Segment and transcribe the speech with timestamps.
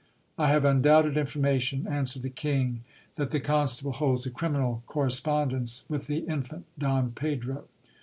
[0.35, 2.83] I have undoubted information, answered the king,
[3.17, 7.65] that the constable holds a criminal corre spondence with, the Infant Don Pedro.